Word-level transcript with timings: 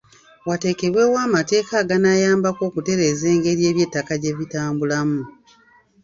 Wateekebwewo 0.47 1.17
amateeka 1.27 1.73
aganaayambako 1.81 2.61
okutereeza 2.69 3.25
engeri 3.35 3.61
eby'ettaka 3.69 4.13
gye 4.21 4.35
bitambulamu. 4.37 5.21